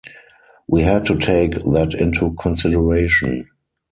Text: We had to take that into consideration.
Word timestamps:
We 0.65 0.81
had 0.81 1.05
to 1.05 1.15
take 1.15 1.51
that 1.59 1.93
into 1.93 2.33
consideration. 2.33 3.47